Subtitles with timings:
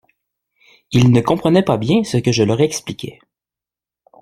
[0.91, 3.19] Ils ne comprenaient pas bien ce que je leur expliquais.